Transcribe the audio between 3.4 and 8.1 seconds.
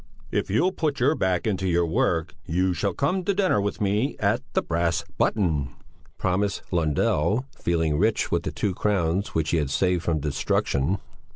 with me at the 'Brass Button,'" promised Lundell, feeling